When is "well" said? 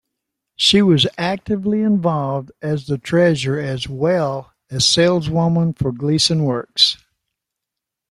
3.87-4.51